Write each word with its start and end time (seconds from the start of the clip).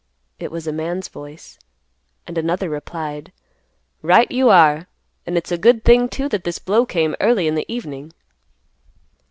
It 0.39 0.49
was 0.49 0.65
a 0.65 0.73
man's 0.73 1.09
voice, 1.09 1.59
and 2.25 2.35
another 2.35 2.69
replied, 2.71 3.31
"Right 4.01 4.31
you 4.31 4.49
are. 4.49 4.87
And 5.27 5.37
it's 5.37 5.51
a 5.51 5.59
good 5.59 5.85
thing, 5.85 6.09
too, 6.09 6.27
that 6.29 6.43
this 6.43 6.57
blow 6.57 6.87
came 6.87 7.15
early 7.21 7.45
in 7.47 7.53
the 7.53 7.71
evening." 7.71 8.11